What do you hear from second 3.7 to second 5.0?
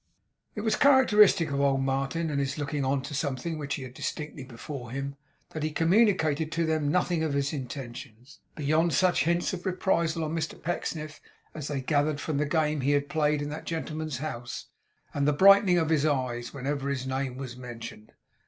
he had distinctly before